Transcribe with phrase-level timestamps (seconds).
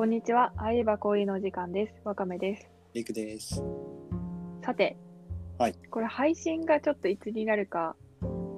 [0.00, 0.54] こんにちは。
[0.56, 1.92] 会えば恋の時間です。
[2.04, 2.66] わかめです。
[2.94, 3.62] りくです。
[4.64, 4.96] さて、
[5.58, 5.74] はい。
[5.90, 7.94] これ配信がちょっといつになるか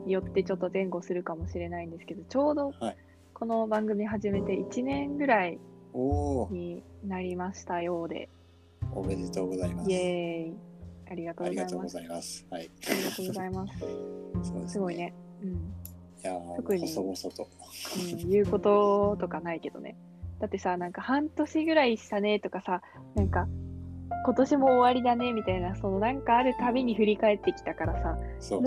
[0.07, 2.97] によってちょっと前後するかもしれないんですけど、ちょうどはい
[3.34, 5.59] この番組始めて1年ぐらい
[6.52, 8.29] になりましたようで、
[8.95, 9.91] おめでとうございます。
[9.91, 10.56] イエーイ。
[11.11, 12.47] ありがとうありがとうごございます。
[12.51, 12.70] はい。
[12.88, 13.80] ありがとうございます。
[14.48, 14.97] そうですごい。
[14.97, 15.12] ね。
[15.43, 15.51] うん。
[15.51, 15.55] い
[16.23, 17.48] やー、特に細々と。
[17.97, 19.97] うん、言うこととかないけどね。
[20.42, 22.83] だってさ、なんか半年ぐらいしたねとかさ、
[23.14, 23.46] なんか
[24.24, 28.62] 今年も終わりだねみたいな、そのなんかあるたびに振り返ってきたからさ、そう。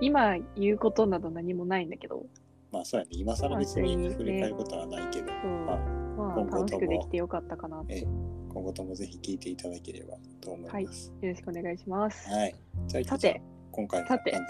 [0.00, 2.24] 今言うことなど何もないんだけど、
[2.72, 3.10] まあ、そうやね。
[3.12, 7.98] 今更別に振り返ることはないけど、そうまあ、まあ今後とも楽しくできてよかったかなって。
[7.98, 8.06] え
[8.48, 11.12] 今後ともぜひ聞いていただければと思います。
[11.20, 12.30] よろしくお願いします。
[12.30, 12.54] はい。
[12.86, 13.42] じゃあ、さて、
[13.72, 14.32] 今回はさて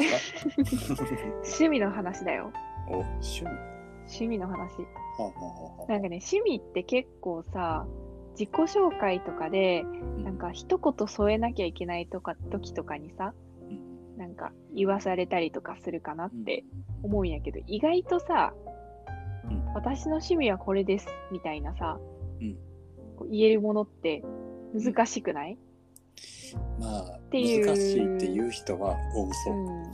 [1.42, 2.52] 趣味の話だよ。
[2.88, 3.70] お、趣味は
[4.10, 4.70] 趣味の話。
[5.88, 7.86] なんかね、趣味って結構さ、
[8.38, 13.34] 自己紹介とかで、あ、なんか一言添えなきゃいけないとか時とかにさ、
[13.68, 16.64] うん、なんか言わされたりとかするかなって
[17.02, 18.54] 思うんやけど、意外とさ、
[19.44, 19.64] うん。
[19.74, 21.98] 私の趣味はこれですみたいなさ、
[22.40, 22.54] うん。
[23.16, 24.22] こう言えるものって
[24.74, 25.58] 難しくない、
[26.78, 27.66] まあ、ていう。
[27.66, 29.54] 難しいっていう人は多そう。
[29.54, 29.90] うん。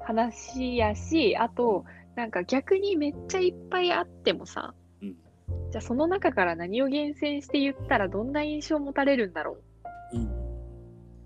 [0.00, 1.84] 話やし、あと、
[2.16, 5.14] なんか逆にめっちゃいっぱいあってもさ、うん
[5.70, 9.58] じゃあその中から何を厳選して言ったらどんな印象を持たれるんだろ
[10.12, 10.30] ううん。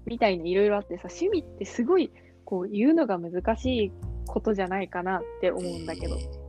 [0.05, 2.11] みたいないろいろあってさ、趣味ってすごい
[2.45, 3.93] こう言うのが難しい
[4.27, 6.17] ことじゃないかなって思うんだけど。
[6.17, 6.41] えー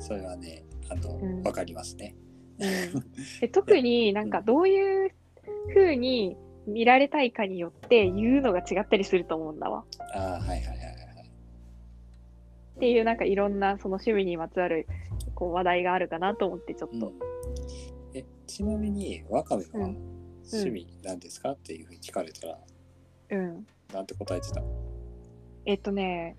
[0.00, 2.16] それはね、あの、わ、うんかりますね。
[2.58, 3.04] うん
[3.40, 5.10] で特になんかどういう
[5.74, 9.84] 風に見られたいかによって言うのが違ったりすると思うんだわ。
[10.14, 10.83] あはいはい。
[12.76, 14.86] っていうなんかいろんなその趣味にまつわる
[15.34, 17.08] こう話題があるかなと思ってちょっと。
[17.08, 17.14] うん、
[18.14, 19.96] えちなみに、わかめはうん。
[20.52, 22.58] 趣味なんですか、っていうふうに聞かれたら、
[23.30, 23.66] うん。
[23.92, 24.62] なんて答えてた？
[25.66, 26.36] えっとね、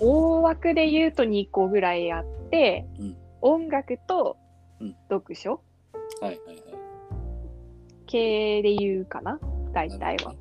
[0.00, 3.16] 大枠で言うと2個ぐらいあって、うん。
[3.40, 4.36] 音楽と
[4.80, 4.96] うん。
[5.08, 5.54] 読書。
[5.54, 5.58] は
[6.22, 6.62] いはいはい。
[8.06, 9.40] 系で言うかな？
[9.72, 10.34] 大体は。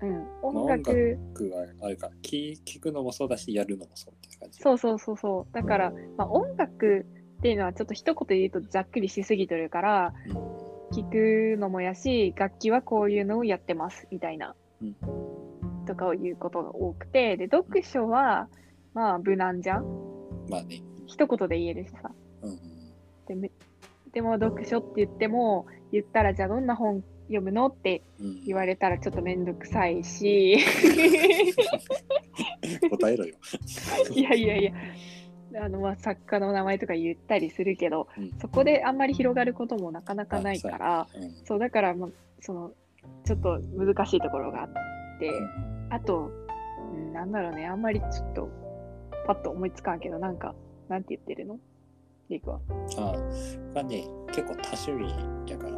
[0.00, 0.12] うん。
[0.12, 4.58] まあ音楽、僕はあれか聞、聞くのもそうだし、やるのもそう感じ。
[4.60, 5.54] そうそうそうそう。
[5.54, 7.06] だから、まあ、音楽
[7.38, 10.62] っていうのはちょっと一言で言うとざっくりしすぎてるから、うん。
[10.92, 14.96] 聞くのもやし、楽器はこういうのをやってますみたいな、うん
[15.86, 18.48] とかを言うことが多くて、で、読書は、
[18.94, 19.84] まあ、無難じゃん？
[20.48, 20.82] まあね。
[21.06, 22.12] 一言で言えるしさ。
[22.42, 22.58] うん。
[23.26, 23.50] でめ
[24.12, 27.66] でも、読書って言っても、言ったら、じゃあどんな本読むの？
[27.66, 30.58] ってうん、言われたらちょっとめんどくさいし、
[32.90, 33.36] 答えろよ。
[34.14, 34.72] いやいやいや、
[35.64, 42.10] あの、まあ、作家の名前とか言ったりするけど、うんそこであんまり広がることもなかなかないから、うやねそう、だから、まあ、
[42.40, 42.72] その、
[43.24, 44.68] ちょっと難しいところがあっ
[45.18, 46.30] て、うんあと、
[46.94, 48.48] うん、なんだろうね、あんまりちょっと、
[49.26, 50.54] パッと思いつかんけど、なんか、
[50.88, 51.58] なんて言ってるの？
[52.30, 52.60] リクは。
[52.96, 53.12] あ
[53.74, 55.76] まあね、結構多趣味やから、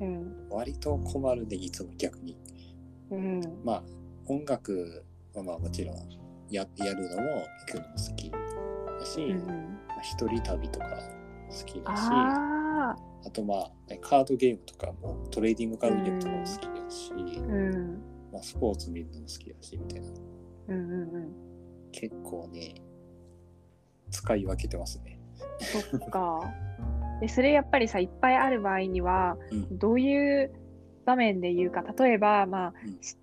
[0.00, 0.48] うん。
[0.50, 2.36] 割と困るね、いつも逆に。
[3.10, 3.40] うん。
[3.64, 3.82] まあ、
[4.26, 5.04] 音楽
[5.36, 5.96] はまあもちろん
[6.50, 9.46] ややるのも行くのも好きだし、うん、
[9.88, 10.86] まあ一人旅とか
[11.50, 12.02] 好きだし、
[13.26, 18.02] あとまあ、ねカードゲームとかもトレーディングカードゲームとかも好きだし、うん。
[18.32, 20.08] まあ、スポーツ見るのも好きだしみたいな
[20.68, 21.32] うんうんうん。
[21.92, 22.74] 結構ね
[24.10, 25.18] 使い分けてますね。
[25.60, 26.40] そっか。
[27.20, 30.52] で、それやっぱりさ、いっぱいある場合には、うんどういう
[31.04, 33.16] 場面で言うか、例えば、まあ、うんし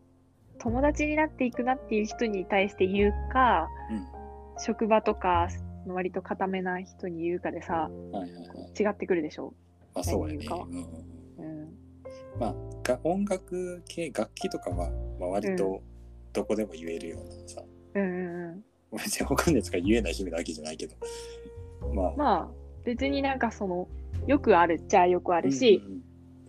[0.64, 4.14] 友達になっていくなっていう人に対して言うか、うん
[4.60, 5.48] 職場とか、
[5.88, 8.84] 割と固めな人に言うかでさ、はいはいはい。
[8.84, 9.52] 違ってくるでしょ？
[9.96, 10.46] まあそうやね。
[10.48, 11.70] うんうん。
[12.40, 15.82] まあが音楽系楽器とかは、まあ、割と
[16.34, 17.64] どこでも言えるようなさ、
[17.96, 18.98] うんうんうん。
[18.98, 20.96] 別に他のやつが言えない姫なわけじゃないけど
[21.94, 22.48] まあまあ、
[22.86, 23.88] 別になんかその、
[24.28, 26.02] よくあるっちゃよくあるし、うんうん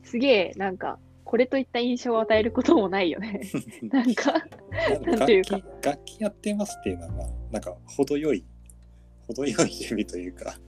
[0.02, 0.99] すげえ、なんか、
[1.34, 3.40] これといった印象を与えることもないよね。
[3.90, 4.34] なんか、
[5.02, 5.56] うんなんていうか。
[5.56, 8.44] 楽器楽器やってますっていうのはまあなんか程よい
[9.26, 10.60] 程よい趣味というか。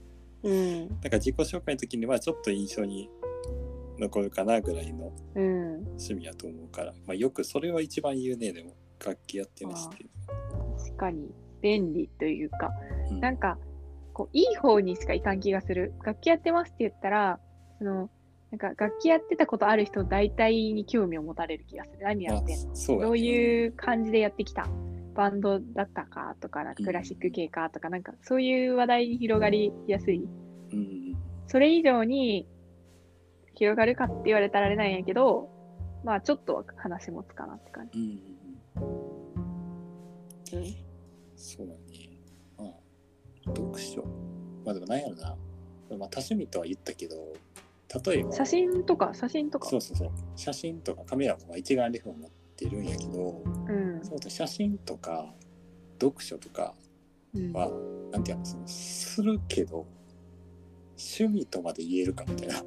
[0.43, 3.09] うん、なんか自己紹介の時にはちょっと印象に
[3.97, 5.75] 残るかなぐらいのうん。
[5.83, 10.09] 趣味やと思うから、まあ、よくそれは一番言うねでも楽器やってますっていう。
[10.83, 11.31] 確かに、
[11.61, 12.71] 便利というか、
[13.09, 13.21] うん。
[13.21, 13.57] なんか、
[14.11, 15.93] こう、いい方にしかいかん気がする。
[16.03, 17.39] 楽器やってますって言ったら、
[17.77, 18.09] その、
[18.51, 21.97] なんか楽器やってたことある人大体に興味を持たれる気がする。
[22.01, 24.67] 何やってんの、ねどういう感じでやってきた？
[25.15, 30.23] バンドだったかとか、クラシック系かとか、なんかそういう話題に広がりやすい。
[30.71, 31.17] うんうん
[31.49, 32.45] それ以上に
[33.55, 35.49] 広がるかって言われたらあれなんやけど、
[36.03, 37.99] まあちょっとは話もつかなって感じ。
[37.99, 38.05] うん
[38.83, 40.75] うんうん。
[41.35, 41.79] そうだね。
[42.57, 42.69] まあ、
[43.45, 44.03] 読書。
[44.65, 45.29] まあでもなんやろな。
[45.29, 47.15] まあ多趣味とは言ったけど、
[48.05, 49.69] 例えば、写真とか、写真とか。
[49.69, 50.11] そうそうそう。
[50.35, 54.03] 写真とかカメラも一眼レフを持ってるんやけど、うん。
[54.03, 55.33] そうだ写真とか
[55.99, 56.73] 読書とか
[57.33, 57.69] うんは、
[58.11, 59.85] なんていうの、そのするけど、
[60.97, 62.63] 趣味とまで言えるかみたいな。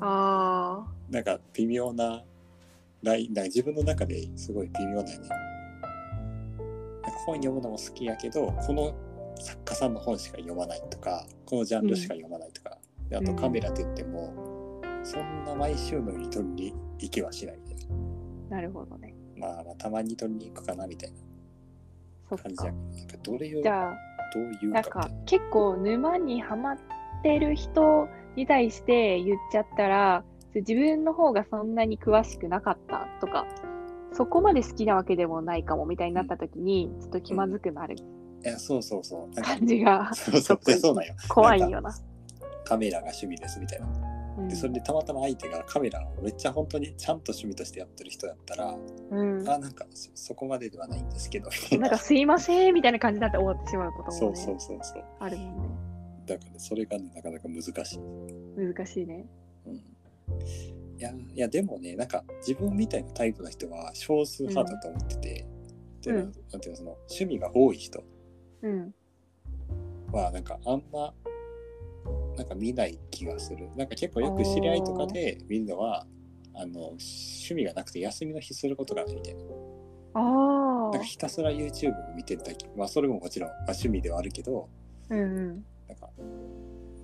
[0.00, 2.24] あ なんか微妙な
[3.02, 5.28] ライン、な自分の中ですごい微妙だよね。
[5.28, 8.94] なんか本読むのも好きやけど、この
[9.40, 12.78] 作家さんの本しか読まないとか、このジャンルしか読まないとか、
[13.08, 14.34] であとカメラって言っても、
[15.08, 17.58] そんな毎週のように撮りに行きはしない
[18.50, 19.14] なるほどね。
[19.36, 19.46] な。
[19.46, 21.12] まあ、まあ、たまに撮りに行くかなみたい
[22.30, 22.72] な感じや。
[23.06, 23.96] けど、どれをじゃあ、
[24.34, 25.08] どういうなんか。
[25.24, 26.78] 結構沼にはまっ
[27.22, 28.06] てる人
[28.36, 30.24] に対して言っちゃったら、
[30.54, 33.46] 自分の方がそんなに詳しくなかったとか、
[34.12, 38.02] そこまで好きなわけでもないかもみたいになった時に、ちょっと気まずくなるい
[38.42, 39.42] や、そうそうそう。
[39.42, 41.14] 感じがそうそう、でそうなんよ。
[41.28, 41.94] 怖いよな。
[42.64, 44.17] カメラが趣味ですみたいな。
[44.38, 44.48] うん。
[44.48, 48.74] でそれでたまたま相手がカメラをめっちゃ本当にちゃんと趣味としてやってる人だったら、
[49.10, 51.50] うん、あなんかそそこまでではないんですけど。
[51.78, 55.04] なんかすいませんみたいな感じになって終わってしまうことも、ね、そうそうそうそう。
[55.18, 55.68] あるもんね。
[56.26, 57.74] だからそれがねなかなか難しい、
[58.56, 59.26] 難しいね。
[59.66, 59.80] うん、い
[60.98, 65.46] やいやでもねなんか自分みたいなタイプの人は少数派だと思ってて、
[66.02, 66.32] でうん。
[66.52, 68.04] なんていうのその趣味が多い人
[68.62, 68.94] うん。
[70.12, 71.12] はなんかあんま
[72.38, 76.06] なんか見ない気がするなんか結構よく知り合いとかで見るのは
[76.54, 79.40] あの趣味がなくて休みの日することがあるみたいな
[80.14, 81.04] あなんあか。
[81.04, 84.68] ひたすら YouTube を見てるだけまあそれももちろん、まあ、趣味ではあるけど
[85.10, 85.64] うんうん。
[85.88, 86.08] なんか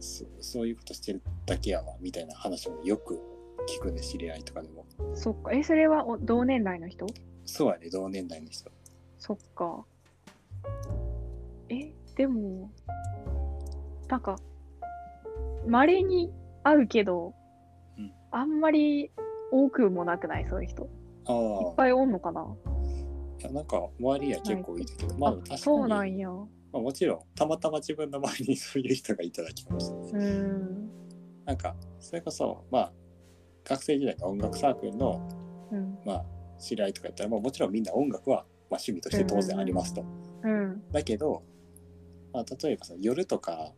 [0.00, 3.20] そそういうことしてるだけやわみたいな話もよく
[3.69, 4.84] 聞くね知り合いとかでも
[5.14, 5.52] そっか。
[5.52, 7.06] え、それはお同年代の人？
[7.46, 8.70] そうやね同年代の人
[9.19, 9.84] そっか。
[11.70, 12.70] え、でも、
[14.08, 14.36] なんか、
[15.66, 16.31] 稀に
[16.62, 17.34] 会うけど、
[17.99, 19.12] うんあんまり
[19.52, 20.46] 多くもなくない？
[20.49, 20.88] そういう人。
[21.26, 22.44] あいあっぱいおんのかな？
[23.40, 26.28] いやなんか周りは結構いたけどまあ確かにそうなんや。
[26.28, 30.90] まあ、もちろんたまたま自分の周りにそういう人がいただけかもしれない、うーん。
[31.44, 32.93] なんかそれこそまあ
[33.64, 35.20] 学生時代の音楽サークルの
[35.70, 35.99] うん。
[36.05, 36.25] まあ
[36.58, 40.05] 知り合いとかやったら、まあ、もちろんみんな音楽は、まあ、趣味として当然ありますと、
[40.43, 40.82] うん。
[40.93, 41.43] だけど、
[42.32, 43.72] まあ、例えばその夜とか、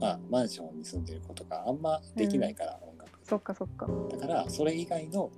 [0.00, 3.10] まあ、マンションに住んでる子とかあんまできないから、音楽。
[3.22, 3.86] そっかそっか。
[4.10, 5.30] だからそれ以外の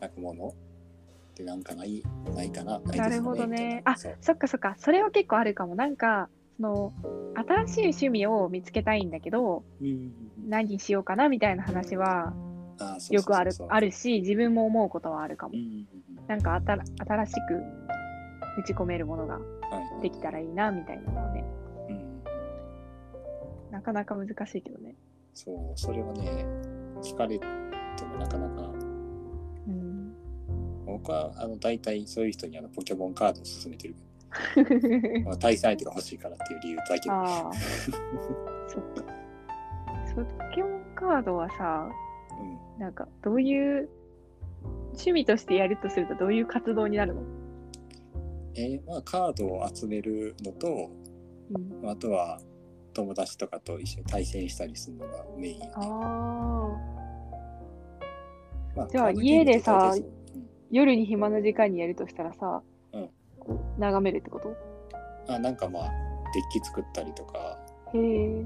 [0.00, 0.52] なんかものっ
[1.34, 2.02] てなんかない
[2.34, 3.82] ないかななるほどね。
[3.84, 4.74] あそっかそっか。
[4.78, 5.74] それは結構あるかも。
[5.74, 6.92] なんか、その、
[7.34, 9.62] 新しい趣味を見つけたいんだけど、
[10.48, 12.32] 何にしようかなみたいな話は
[13.10, 15.54] よくあるあるし、自分も思うことはあるかも。
[16.26, 17.62] なんか新しく
[18.58, 19.40] 打ち込めるものがは
[20.00, 21.47] いできたらいいなみたいなのはね、うん
[23.78, 24.96] なかなか難しいけどね。
[25.34, 26.44] そうそれはね
[27.00, 27.46] 聞かれて
[28.04, 28.62] もなかなか
[29.68, 30.12] うん。
[30.84, 33.94] 僕はあの大体そういう人にあのポケモンカードを勧めてる
[35.24, 37.14] まあ対戦相手が欲しいからっていう理由だけど。
[38.66, 39.04] そっか。
[40.12, 41.88] そうポケモンカードはさ、
[42.40, 43.88] うんなんかどういう
[44.92, 47.22] 趣味としてやるとするとどういう活動になるの、
[48.54, 50.90] えーまあ、カードを集めるのと
[51.50, 52.40] うん、あとは
[52.98, 55.80] 友達とかと一緒に対戦したりするのがメインやね、あ
[57.94, 57.98] あ。
[58.74, 60.04] まあじゃあ家でさううん
[60.72, 62.60] 夜に暇な時間にやるとしたらさ、
[62.92, 63.08] うん
[63.78, 64.52] 眺めるってこと？
[65.32, 67.56] あなんかまあデッキ作ったりとか、
[67.94, 68.44] へえ。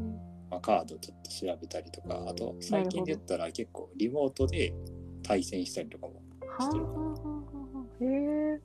[0.50, 4.75] まあ、カードちょっと調べたりとかあと最近で言ったら結構リモートで
[5.23, 8.04] 対戦したりとかもはあはあはあはあ。
[8.04, 8.06] へ
[8.56, 8.61] え。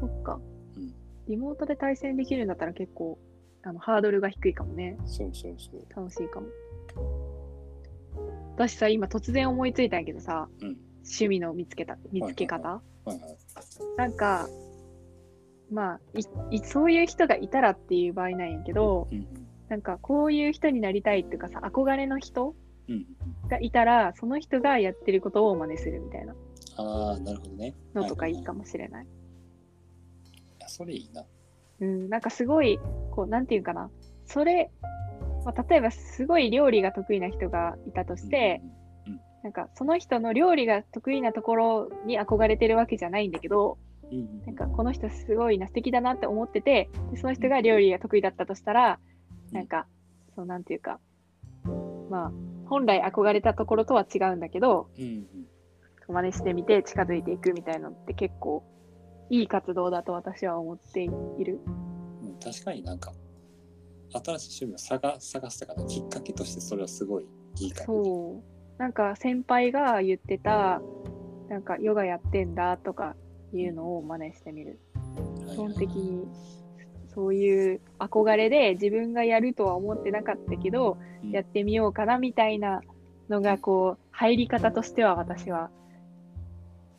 [0.00, 0.40] そっか。
[0.76, 0.92] うん
[1.28, 3.16] リモートで対戦できるんだったら結構
[3.62, 4.96] あのハードルが低いかもね。
[5.04, 5.86] そうそうそう。
[5.94, 6.46] 楽しいかも。
[8.54, 10.76] 私さ、今突然思いついたんやけどさ、うん。
[11.02, 13.18] 趣味の見つけた、見つけ方、はいはい。
[13.96, 14.48] なんか、
[15.70, 16.00] まあ
[16.50, 19.26] いい、そういう人がいたらっていう場合なんやけど、うん
[19.68, 22.56] なんかこういう人になりたいっていうかさ、憧れの人
[22.88, 22.96] うんう
[23.46, 26.34] んがいたら、その人がやってることを真似するみたいな。
[26.76, 27.74] ああなるほどね。
[27.94, 29.04] のとかいいかももしれない。
[29.04, 29.08] い
[30.58, 31.24] やそれいいな。
[31.80, 33.90] うん、なんかすごい、こう、なんていうかな、
[34.26, 34.70] それ、
[35.44, 38.62] まあ、例えばすごい料理が得意な人がいたとして、
[39.42, 43.78] なんかその人の料理が得意なところに憧れてるわけじゃないんだけど、
[44.10, 44.42] うんうんうん。
[44.46, 48.98] なんかこの人すごいな、素敵だなって思ってて、でその人が料理が得意だったとしたら、
[49.48, 49.56] うん。
[49.56, 49.86] なんか、
[50.36, 51.00] そうなんていうか、
[52.10, 52.32] まあ、
[52.68, 55.26] 本来憧れたところとは違うんだけど、うんうん。
[56.12, 58.64] 真似してみて近づいていくみたいなのって結構
[59.30, 61.60] いい活動だと私は思っている。
[62.46, 63.12] うん、確かになんか
[64.12, 67.26] 新しい趣味を探探すとかのきっかけとしてそれはすごい
[67.60, 68.04] いいかもね。
[68.04, 68.42] そ
[68.78, 68.80] う。
[68.80, 70.80] なんか先輩が言ってた、
[71.48, 73.14] なんかヨガやってんだとか
[73.52, 74.80] いうのを真似してみる。
[75.48, 76.26] 基本的に
[77.14, 82.80] そういう憧れで自分がやるとは思ってなかったけど、うんやってみようかなみたいな
[83.28, 85.70] のがこう入り方としては私は、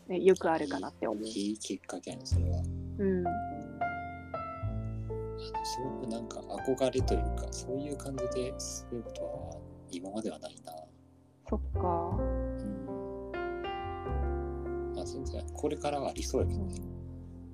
[0.07, 1.23] ね、よくあるかなって思う。
[1.25, 2.61] いいきっかけやねそれは。
[2.99, 3.23] うん。
[5.63, 9.57] すごくなんか憧れというかそういう感じでそういうことは
[9.91, 10.73] 今まではないな。
[11.49, 11.79] そっか。
[11.79, 12.21] う
[13.37, 14.93] ん。
[14.95, 16.81] まあ全然これからはありそうやけどね。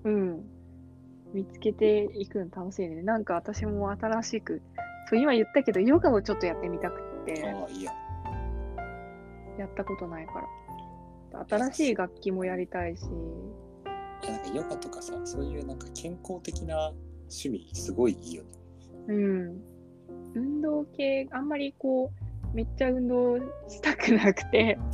[0.06, 0.44] うん。
[1.34, 3.01] 見つけていくの楽しいね。
[3.01, 4.62] なんか私も新しく、
[5.10, 7.94] そう今言ったけど、ヨガをちょっとやってみたくって、ああいいや。
[9.60, 10.34] やったことないか
[11.34, 11.46] ら。
[11.50, 13.06] 新しい楽器もやりたいし、い
[14.25, 16.94] やなんかヨガとかさそういうなんか健康的な
[17.29, 18.50] 趣味すごいいいよね。
[19.07, 19.62] うん。
[20.36, 22.12] 運動系、あんまりこ
[22.53, 24.77] う、めっちゃ運動したくなくて、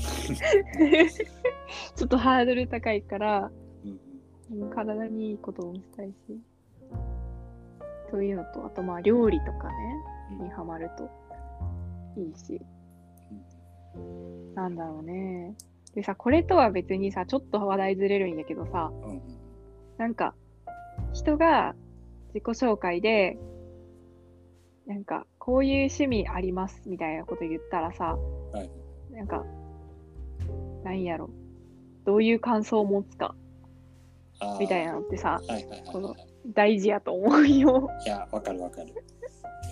[1.96, 3.52] ちょっとハードル高いから、
[3.86, 6.14] うん体にいいこともしたいし、
[8.12, 9.74] そういうのと、あとまあ料理とかね、
[10.40, 10.44] うん。
[10.44, 11.10] にハマると
[12.18, 12.62] いいし、
[13.96, 14.54] うん。
[14.54, 15.56] なんだろうね。
[15.96, 19.22] でさ、これとは別にさ、ちょっと話題ずれるんだけどさ、うんうん。
[19.98, 20.36] なんか、
[21.14, 21.76] 人が
[22.34, 23.38] 自己紹介で、
[24.88, 28.18] なんか、こういう趣味ありますみたいなこと言ったらさ、
[28.52, 28.70] はい
[29.12, 29.46] なんか、
[30.84, 31.30] なんやろ、
[32.06, 33.36] どういう感想を持つか
[34.60, 36.28] みたいなのってさ、はいはいのはい。
[36.48, 37.90] 大事やと思うよ。
[38.06, 38.94] いやわかるわかる。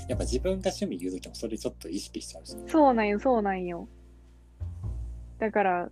[0.08, 2.64] やっぱ自分が趣味言うときもそれちょっと意識しちゃうしね。
[2.68, 3.88] そうなんよ、そうなんよ。
[5.40, 5.90] だから、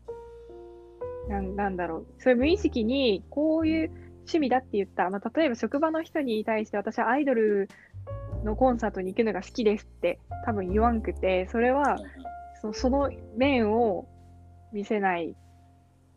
[1.28, 3.92] なんなんだろう、それ無意識にこういう
[4.30, 7.70] 趣味だって言ったら、まあ、例えば職場の人に対して私はアイドル
[8.44, 11.98] のコンサートに行くのが好きですって多分言わんくて、それは
[12.62, 14.08] そその面を
[14.72, 15.36] 見せない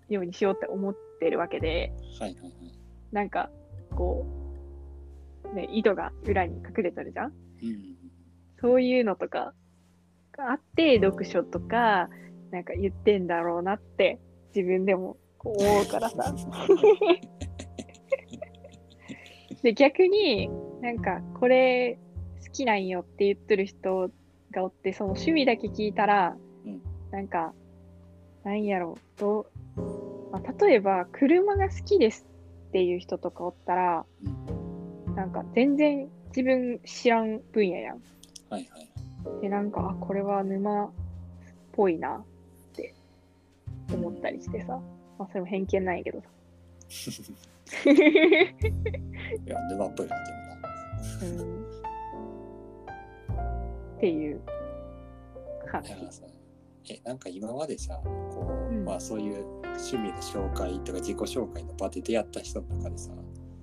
[0.08, 2.52] ようにしようって思ってるわけで、はいはいはい。
[3.12, 3.50] なんか
[3.96, 4.26] こ
[5.52, 7.32] う、ね、意図が裏に隠れてるじゃん？
[7.62, 7.96] うんうん
[8.60, 9.54] そういうのとか
[10.36, 12.08] があって、読書とか、
[12.52, 14.20] なんか言ってんだろうなって、
[14.54, 16.32] 自分でも思うからさ。
[19.62, 20.50] で、逆に
[20.80, 21.98] なんか、これ
[22.44, 24.10] 好きなんよって言ってる人
[24.50, 27.52] がおって、その趣味だけ聞いたら、うんなんか、
[28.42, 32.26] なんやろう、どう、まあ、例えば、車が好きです
[32.68, 34.62] っていう人とかおったら、うん
[35.14, 38.02] なんか全然自分知らん分野やん。
[38.48, 39.42] はいはい。
[39.42, 40.90] で、なんか、あ、これは沼っ
[41.72, 42.22] ぽいなっ
[42.74, 42.94] て
[43.92, 44.80] 思ったりしてさ。
[45.18, 46.28] まあ、それも偏見ないけどさ。
[49.46, 51.42] いや、沼っぽいな、でもな。
[51.42, 51.64] うん、
[53.96, 54.40] っていう
[55.70, 56.04] 話い。
[56.04, 56.22] やさ
[56.90, 63.12] え、なんか今までさ、こう、うんまあそういう趣味の紹介とか自己紹介の場で出会った人の中でさ、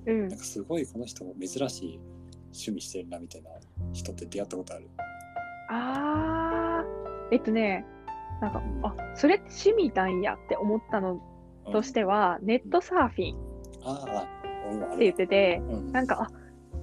[0.08, 0.38] うんなん。
[0.40, 2.00] かすごいこの人も珍しい
[2.46, 3.52] 趣味してるなみたいな
[3.94, 4.90] 人って出会ったことある？
[5.70, 7.86] あー、えっとね、
[8.42, 11.22] なんか、あ、それって趣味なんやって思ったの
[11.72, 13.50] としては、ネットサーフィン
[14.94, 16.32] って言ってて、うん、なんか、あ、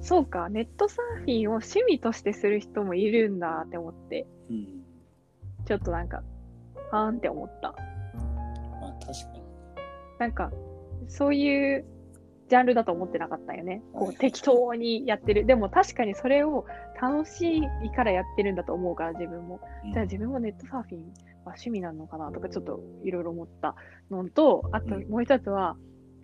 [0.01, 4.67] そうか、ネットサーフィンを趣味としてする人もいるんだって思って、うん、
[5.65, 6.23] ちょっとなんか、
[6.91, 7.75] はーんって思った。
[8.81, 9.43] まあ確かに。
[10.19, 10.53] なんか、
[11.09, 11.85] そういう
[12.49, 13.83] ジャンルだと思ってなかったよね。
[13.93, 15.47] こはいう適当にやってる。
[15.47, 16.65] でも確かにそれを
[17.01, 19.61] 楽しいからやってるんだと思うから、自分も。
[19.85, 21.13] うんじゃあ自分もネットサーフィン
[21.47, 23.75] は趣味なのかなとか、ちょっといろいろ思った
[24.11, 25.09] のと、あとうん。
[25.09, 25.77] もう一つは、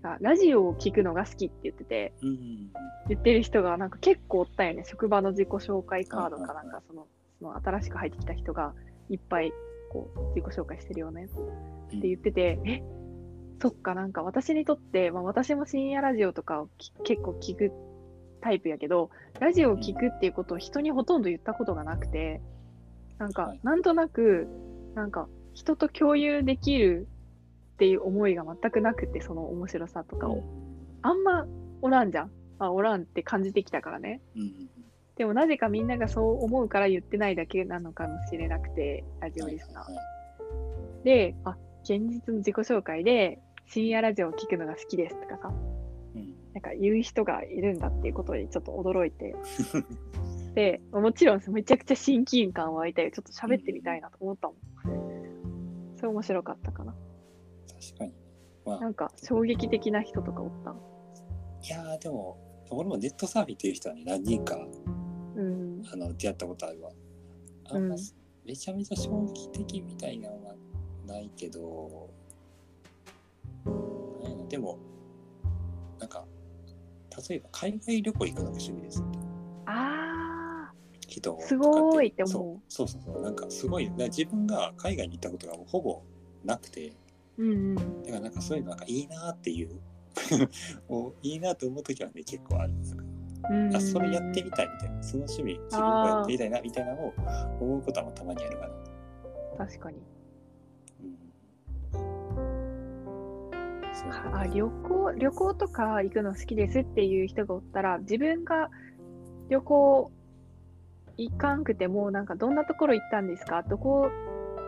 [0.03, 2.73] あラジオを聞くのが好きって言ってて、うん、
[3.09, 4.85] 言ってる人がなんか結構おったよね。
[4.85, 7.07] 職場の自己紹介カードかなんか、その、
[7.39, 8.75] その新しく入ってきた人が
[9.09, 9.53] いっぱい
[9.91, 12.83] こう自己紹介してるようなやつうんって言ってて、え？
[13.61, 17.71] そっか、なんか私にとって、まあ、私も深夜ラジオとかをき結構聞く
[18.41, 22.41] タイプやけど、ラジオを聞くっていうことを人にほとんど言ったことがなくて、
[23.19, 24.49] なんかはい、なんとなく、
[24.95, 27.09] なんか、人と共有できる
[27.75, 30.43] っていう思いが全くなくて、その面白さとかを。
[31.03, 31.47] あんま
[31.81, 32.31] おらんじゃん。
[32.59, 34.21] あ、おらんって感じてきたからね。
[34.37, 34.71] うん、うん、
[35.17, 39.85] でもなぜかみんながそう思うから言ってないだけなのかもしれなくて、ラジオリスナー。
[39.85, 40.23] はいはい
[41.05, 45.49] で、あ、現実の自己紹介で深夜ラジオを聞くのが好きですとかさ、
[46.15, 49.35] うんなんか言う人がいるんだっていうことにちょっと驚いて、で、
[50.93, 53.11] もちろんめちゃくちゃ親近感湧いたよ。
[53.11, 54.57] ちょっと喋ってみたいなと思ったもん。
[55.97, 56.95] それ面白かったかな。
[57.67, 58.15] 確かに。
[58.65, 60.75] まあなんか衝撃的な人とかおった。
[61.67, 62.39] いやーでも
[62.71, 64.57] 俺もネットサーフィンっていう人はね何人か
[65.37, 65.83] うん。
[65.93, 66.91] あの出会ったことあるわ。
[67.71, 68.01] あんま、うん
[68.45, 70.55] めちゃめちゃ衝撃的みたいなのは
[71.07, 72.11] ないけど、
[74.49, 74.81] でも
[76.01, 76.25] なんか
[77.29, 79.22] 例えば海外旅行行くのが趣味ですってあ
[81.13, 82.33] 人すごいって思う。
[82.69, 82.89] そう。
[82.89, 86.03] そうそうなんかすごい自分が海外に行ったことがほぼ
[86.45, 86.81] なくて。
[86.81, 86.93] ー。
[87.39, 88.03] うんうん。
[88.03, 89.81] だからなんかそういうのなんかいいなっていう。
[91.23, 93.05] いいなと思う時はね結構あるなんか
[93.51, 93.75] うん。
[93.77, 95.03] あそれやってみたいみたいな。
[95.03, 97.15] その趣味自分もやってみたいなみたいなのを
[97.61, 98.69] 思うことはまあたまにあるか
[99.59, 100.03] な、確かに。
[101.03, 101.17] うん、
[104.35, 108.71] あ旅行旅行とか行くの好きですっていう人がおったら自分が
[109.49, 110.13] 旅行
[111.19, 113.63] 行かんくてもなんかどんなところ行ったんですか？
[113.63, 114.11] どこ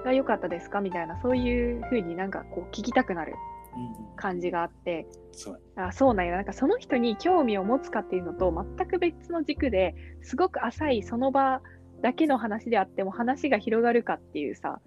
[0.05, 0.81] が良かったですか？
[0.81, 3.35] みたいなそういうふうになんかこう聞きたくなる
[4.17, 5.07] 感じがあって。
[5.33, 5.55] そう。
[5.77, 6.37] やねあそうなんや。
[6.37, 11.61] なんかその人に興味を持つかっていうのと全く別の軸ですごく浅いその場
[12.03, 14.81] だけの話であっても話が広がるかっていうさ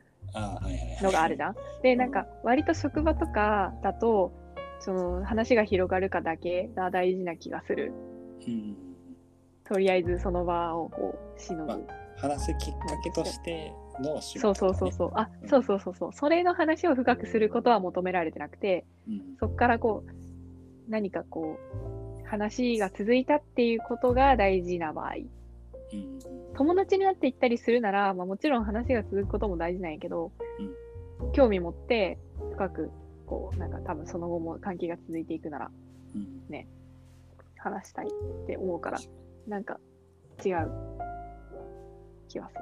[1.02, 1.56] のがあるじゃん？
[1.82, 4.32] で、なんか割と職場とかだと、
[4.80, 7.92] その話が広がるかだけが大事な気がする。
[8.48, 8.78] うん
[9.68, 11.72] とりあえずその場をこうしのぐ。
[11.74, 11.80] ま
[12.20, 15.12] 話すきっかけとしての趣味そうそうそうそう。
[15.14, 16.14] あ、そうそうそうそう。
[16.14, 21.60] それの話を深くすることは求められてなくて、う、うん、そこからこう、何かこ
[22.24, 25.14] う、話が続いたっていうことが大事な場合。
[25.94, 26.20] うん
[26.58, 30.32] 友達になっていったりするなら、まあ、もちろん話が続くことも大事なんやけど、
[31.34, 32.18] 興味持って
[32.54, 32.92] 深く
[33.28, 35.72] こうなんか多分その後も関係が続いていくなら
[36.16, 36.68] うん
[37.58, 39.00] 話したいって思うから
[39.48, 39.80] なんか
[40.46, 40.72] 違う。
[42.28, 42.56] 気はす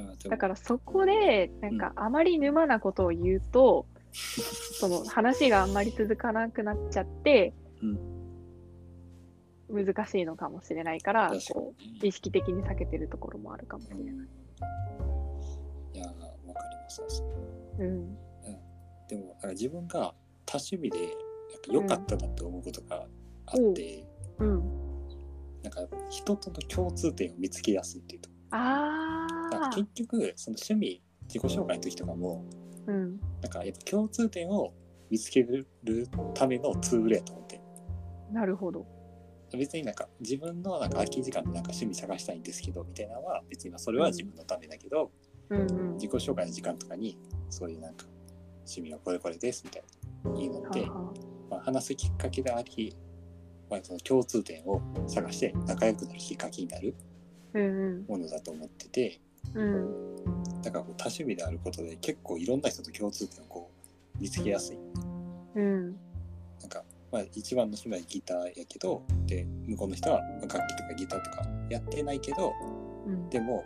[0.00, 0.30] る。
[0.30, 7.52] だからそこでなんかあまり沼なことを言うと、その話があんまり続かなくなっちゃって、
[9.68, 14.06] 難しいのかもしれないからこにう意識的に避けてるところもあるかもしれない。
[15.94, 16.16] いやわか
[16.70, 17.22] ります
[17.78, 18.14] うん。
[19.08, 20.14] でもなんか自分が
[20.46, 21.16] 多趣味で
[21.70, 23.04] 良かったなって思うことが
[23.46, 24.06] あって、
[24.38, 24.91] うん、
[25.62, 28.30] なんか人との共通点を見つけやすいっていうと。
[28.50, 29.26] あ
[29.74, 32.44] 結局その趣味自己紹介の時とかも
[32.86, 33.20] うん。
[33.40, 34.72] なんかやっぱ共通点を
[35.10, 35.66] 見つける
[36.34, 37.60] ためのツールやと思って。
[38.32, 38.86] なるほど。
[39.52, 45.10] 別になんか自分のなんか空き時間でなんか趣味探したいんですけどみたいなのは別にまあそれは自分のためだけど、
[45.50, 45.94] うんうん。
[45.94, 47.18] 自己紹介の時間とかに
[47.50, 48.06] そういうなんか
[48.60, 49.82] 趣味はこれこれですみたい
[50.24, 51.12] な言うのって、はあは
[51.50, 52.96] まあ、話すきっかけであり、
[53.72, 56.94] まあ、その共通点を探して仲良くなるきっかけになる
[58.06, 59.18] ものだと思ってて
[59.54, 59.74] うん。
[59.74, 60.12] うん
[60.62, 63.70] だからこう多趣味であることで結構いろんな人と共通点をこ
[64.16, 64.78] う見つけやすい。
[65.56, 65.96] うん。
[66.60, 72.52] なんか、まあ、一番の趣味はギターやけどで向こうの人は楽器とかギターとかやってないけど
[73.06, 73.28] うん。
[73.30, 73.64] でも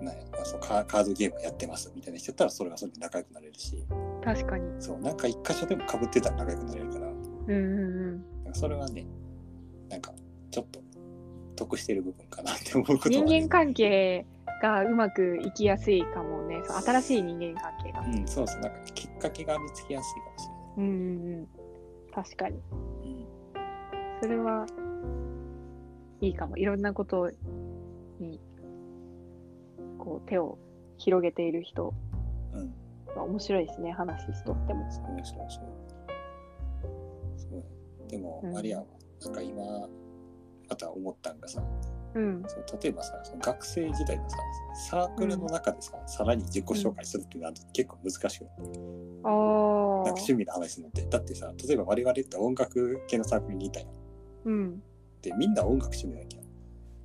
[0.00, 3.84] なんやまあ、そうカカードゲームやってますみたいな人だったらそれはそれで仲良くなれるし。
[4.24, 4.64] 確かに。
[4.80, 7.06] そうなんか一箇所でもかぶってたら仲良くなれるから。
[7.08, 8.24] うんうんうん。
[8.52, 9.06] それはね
[9.88, 10.12] なんか
[10.50, 10.80] ちょっと
[11.56, 14.24] 得してる部分かなって思うこと人間関係
[14.60, 16.62] がうまくいきやすいかもね。
[16.84, 18.00] 新しい人間関係が。
[18.00, 21.48] うんそうそうなんかきっかけが見つけやすいかもしうんうんうん。
[22.12, 22.56] 確かに。
[23.02, 24.66] れない、それは
[26.20, 26.56] いいかも。
[26.56, 27.30] いろんなこと
[28.18, 28.38] に
[29.98, 30.58] こう手を
[30.98, 31.94] 広げている人
[32.52, 32.74] うん
[33.16, 33.92] 面白いですね。
[33.92, 34.90] 話しとっても。
[34.90, 35.48] そうそうそう
[37.36, 37.64] そう
[38.10, 38.56] でも、うん。
[38.56, 38.84] あれやわ
[39.24, 39.62] なんか今
[40.68, 41.62] また思ったんがさ
[42.14, 42.42] うん。
[42.46, 44.36] そう例えばさその学生時代のさ
[44.90, 48.70] サークルの中でさ、さらに自己紹介するっていうのは結構難しくない、あなんか
[49.28, 49.32] あ。
[50.12, 51.06] 趣味の話するのって。
[51.06, 53.88] だってさ例えば我々って音楽系のサークルにいたやん。
[54.44, 54.82] うん。
[55.22, 56.42] でみんな音楽趣味なわけや。
[56.42, 56.46] ん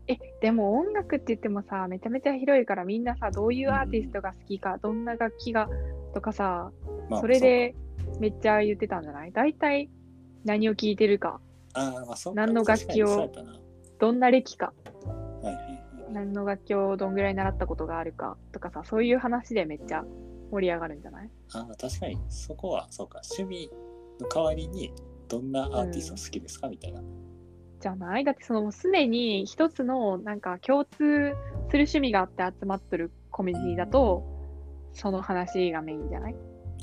[0.07, 5.67] え、でも音楽って言ってもさ、めちゃめちゃ広いからみんなさ、どういうアーティストが好きか、どんな楽器が
[6.13, 6.71] とかさ、
[7.09, 7.75] まあそれで
[8.19, 9.31] めっちゃ言ってたんじゃない？
[9.31, 9.89] 大体
[10.45, 11.41] 何を聴いてるか、
[11.73, 13.29] あーまあそ何の楽器を
[13.99, 14.73] どんな歴か、
[15.43, 15.83] いはいはい。
[16.13, 20.05] 何の楽器をどんぐらい習ったことがあるかとかさ、そういう話でめっちゃ
[20.51, 21.29] 盛り上がるんじゃない？
[21.53, 23.21] あー確かにそこはそうか。
[23.37, 23.69] 趣味
[24.21, 24.93] の代わりに
[25.27, 27.01] どんなアーティスト好きですか、みたいな。
[27.81, 28.23] じゃない？
[28.23, 31.35] だってそのもうすでに一つのなんか共通する
[31.71, 34.23] 趣味があって集まってるコミュニティだと、
[34.93, 36.35] その話がメインじゃない？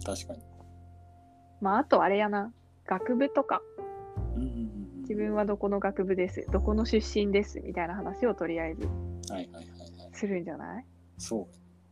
[0.05, 0.40] 確かに。
[1.61, 2.53] まああとあれやな、
[2.87, 3.61] 学部とか、
[4.37, 4.62] うんうんうんうん。
[5.03, 7.61] 自自分はどこの学部です、どこの出身です。
[7.61, 8.92] みたいな話をとりあえずはい
[9.31, 9.64] はいはいはい。
[10.12, 10.87] するんじゃない？
[11.18, 11.47] そう。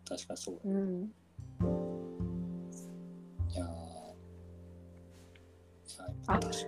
[0.08, 0.60] 確かそう。
[0.64, 1.12] うん。
[3.50, 3.66] いやー。
[3.66, 3.68] い
[5.98, 6.64] やあ確かに。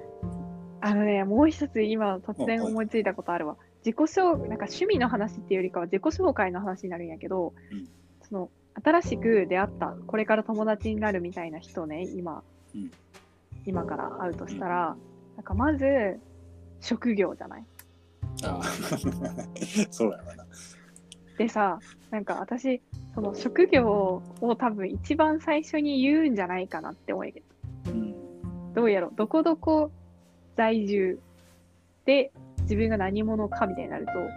[0.82, 3.56] あのね、もう一つ今突然思いついたことあるわ。
[3.78, 7.88] 自己紹なんか趣味の話っていうよりかは自己紹介の話になるんやけど、うん。
[8.28, 12.90] その新しく出会った、これから友達になるみたいな人ね、今、うん
[13.64, 14.96] 今から会うとしたら、
[15.36, 16.18] なんかまず、
[16.80, 17.64] 職業じゃない？
[18.44, 20.44] あー そうやわな。
[21.38, 21.78] でさ、
[22.10, 22.82] なんか私、
[23.14, 27.40] その職業を多分一番最初に言うんじゃないかなって思うんやけ
[27.86, 28.72] ど、うん。
[28.74, 29.90] どうやろう、どこどこ
[30.56, 31.18] 在住
[32.04, 34.28] で自分が何者かみたいになると、うん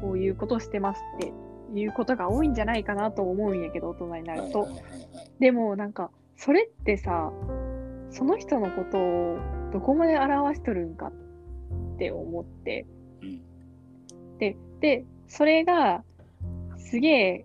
[0.00, 1.32] こういうことをしてますって
[1.74, 4.68] いうことが多いんじゃないかなと思うんやけど、大人になると。
[5.40, 7.32] でもなんか、それってさ、
[8.16, 9.38] その人のことを
[9.74, 11.12] どこまで表しとるんかっ
[11.98, 12.86] て思って。
[13.22, 13.42] うん
[14.38, 16.02] で、で、それが
[16.78, 17.44] すげえ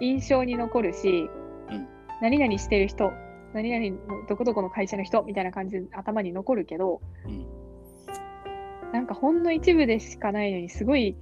[0.00, 1.30] 印象に残るし、
[1.70, 1.88] うん
[2.20, 3.12] 何々してる人、
[3.52, 7.46] 何々のどこどこの会社の人みたいな感じで頭に残るけど、うん
[8.92, 11.16] なんかほんの一部でしかないのに、すごい、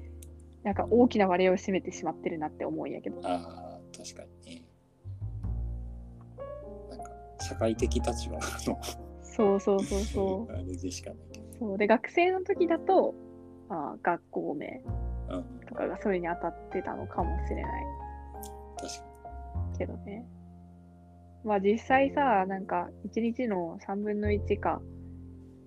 [0.62, 3.20] なんか大きな割合を占めてしまってるなって思うんやけど。
[3.24, 4.62] ああ、確かにね。
[7.42, 8.40] 社会的立場の
[9.22, 11.46] そうそうそうそあれでしかないけど。
[11.46, 11.58] う。
[11.58, 13.14] そうで、学生の時だと、
[13.68, 14.82] あ学校名
[15.30, 17.84] うん、とかがそれに当たってたのかもしれない
[18.76, 19.12] 確か
[19.78, 20.26] けどね。
[21.44, 24.80] まあ実際さ、なんか1日の3分の1か、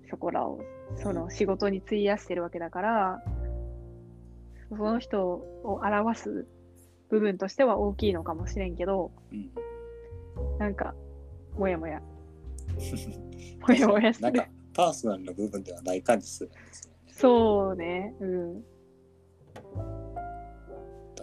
[0.08, 0.60] そこらを、
[0.96, 3.22] その仕事に費やしてるわけだから、
[4.68, 6.46] その人を表す
[7.08, 9.50] 部分としては大きいのかもしれんけど、に。
[10.58, 10.94] なんか、
[11.56, 12.00] もやもや、
[12.68, 13.60] うん。
[13.60, 17.12] もやもやするなんか。、パーソナルの部分ではない感じするんですよね。
[17.12, 18.62] そうね、うん。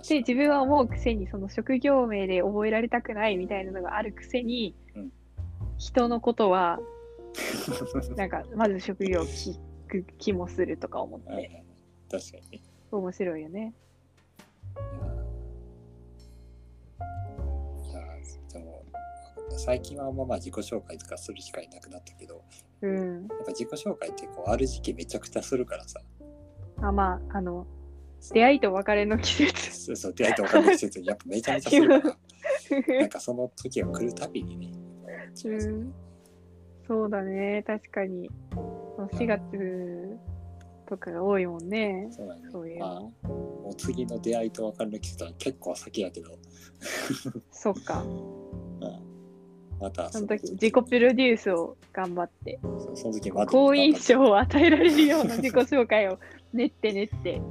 [0.07, 5.11] で、自分は思うくせに、その職業名で覚えられたくないみたいなのがあるくせに、うん
[5.77, 6.79] 人のことは、
[8.15, 11.63] なんか、まず職業を聞く気もするとか思って、はいはい
[12.09, 12.61] 確かにね。
[12.91, 13.73] 面白いよね。
[19.57, 22.43] 最近はあんままあ自己紹介とかする機会なくなったけど、
[22.81, 23.27] うん。
[23.27, 25.99] やっぱ自己紹介ってこうある時期めちゃくちゃするからさ、
[26.81, 27.65] あ、まあ、あの、
[28.31, 29.85] 出会いと別れの季節。
[29.85, 34.71] そうそう出会いと分かんない季節にやっぱめちゃめちゃするから、 なんかその時が来るたびにね、
[35.45, 35.93] うん、
[36.87, 38.29] そうだね、確かに。
[38.97, 40.19] 4月
[40.87, 42.07] とかが多いもんね。
[42.11, 42.41] そうだね。
[42.51, 43.01] そういうまあ、の。
[43.29, 46.37] もう次の出会いと別れの季節は結構先やけど、
[47.51, 48.03] そっか。
[49.87, 56.19] うん、またその時、自己プロデュースを頑張って、そその時まで好印象を与えられるような自己紹介を
[56.53, 57.41] 練って練ってう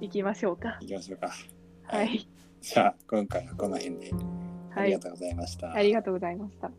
[0.00, 0.78] ん、いきましょうか。
[0.80, 1.30] 行きましょうか。
[1.84, 2.28] はい。
[2.60, 4.10] じゃあ今回はこの辺で
[4.74, 5.00] あはいりが。
[5.00, 5.72] とうございました。
[5.72, 6.70] ありがとうございました。